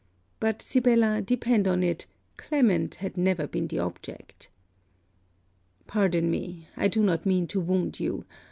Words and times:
But, 0.39 0.63
Sibella, 0.63 1.21
depend 1.21 1.67
on 1.67 1.83
it 1.83 2.07
Clement 2.35 2.95
had 2.95 3.17
never 3.17 3.45
been 3.45 3.67
the 3.67 3.77
object. 3.77 4.49
Pardon 5.85 6.31
me, 6.31 6.67
I 6.75 6.87
do 6.87 7.03
not 7.03 7.27
mean 7.27 7.45
to 7.49 7.59
wound 7.61 7.99
you. 7.99 8.25